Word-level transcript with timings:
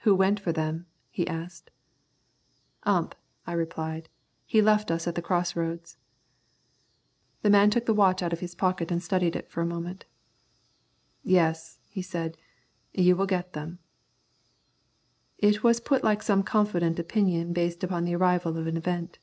"Who 0.00 0.16
went 0.16 0.40
for 0.40 0.50
them?" 0.50 0.86
he 1.10 1.28
asked. 1.28 1.70
"Ump," 2.82 3.14
I 3.46 3.52
replied; 3.52 4.08
"he 4.44 4.60
left 4.60 4.90
us 4.90 5.06
at 5.06 5.14
the 5.14 5.22
crossroads." 5.22 5.96
The 7.42 7.50
man 7.50 7.70
took 7.70 7.86
his 7.86 7.94
watch 7.94 8.20
out 8.20 8.32
of 8.32 8.40
his 8.40 8.56
pocket 8.56 8.90
and 8.90 9.00
studied 9.00 9.40
for 9.48 9.60
a 9.60 9.64
moment. 9.66 10.06
"Yes," 11.22 11.78
he 11.88 12.02
said, 12.02 12.36
"you 12.92 13.14
will 13.14 13.26
get 13.26 13.52
them." 13.52 13.78
It 15.38 15.62
was 15.62 15.78
put 15.78 16.02
like 16.02 16.24
some 16.24 16.42
confident 16.42 16.98
opinion 16.98 17.52
based 17.52 17.84
upon 17.84 18.04
the 18.04 18.16
arrival 18.16 18.56
of 18.56 18.66
an 18.66 18.76
event. 18.76 19.20